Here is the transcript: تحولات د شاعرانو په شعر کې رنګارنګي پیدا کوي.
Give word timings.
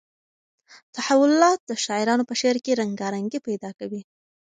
تحولات 0.95 1.59
د 1.65 1.71
شاعرانو 1.85 2.27
په 2.29 2.35
شعر 2.41 2.57
کې 2.65 2.77
رنګارنګي 2.81 3.39
پیدا 3.47 3.69
کوي. 3.79 4.01